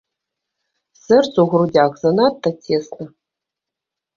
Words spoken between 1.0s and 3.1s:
Сэрцу ў грудзях занадта цесна.